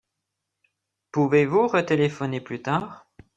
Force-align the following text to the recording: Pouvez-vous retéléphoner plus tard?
Pouvez-vous 1.11 1.67
retéléphoner 1.67 2.41
plus 2.41 2.63
tard? 2.63 3.05